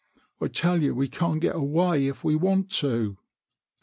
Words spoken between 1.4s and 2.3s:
away if